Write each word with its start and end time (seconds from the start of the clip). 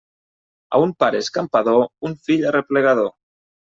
A 0.77 0.79
un 0.85 0.93
pare 1.03 1.21
escampador, 1.25 1.85
un 2.09 2.17
fill 2.29 2.49
arreplegador. 2.53 3.13